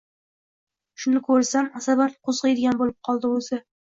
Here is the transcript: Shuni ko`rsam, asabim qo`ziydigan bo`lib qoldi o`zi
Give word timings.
Shuni 1.03 1.19
ko`rsam, 1.27 1.67
asabim 1.79 2.15
qo`ziydigan 2.29 2.79
bo`lib 2.81 2.97
qoldi 3.11 3.31
o`zi 3.37 3.61